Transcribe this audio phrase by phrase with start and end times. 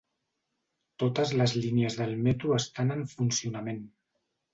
[1.03, 3.83] Totes les línies del metro estan en funcionament